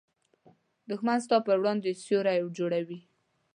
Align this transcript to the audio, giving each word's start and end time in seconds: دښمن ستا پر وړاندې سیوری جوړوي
دښمن 0.89 1.17
ستا 1.25 1.37
پر 1.45 1.57
وړاندې 1.61 1.99
سیوری 2.03 2.35
جوړوي 2.57 2.99